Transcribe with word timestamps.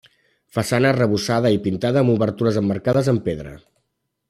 Façana 0.57 0.89
arrebossada 0.93 1.51
i 1.57 1.59
pintada 1.67 2.03
amb 2.03 2.15
obertures 2.15 2.59
emmarcades 2.65 3.13
en 3.17 3.23
pedra. 3.31 3.55